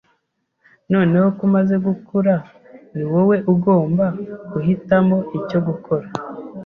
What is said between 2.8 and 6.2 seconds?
ni wowe ugomba guhitamo icyo gukora.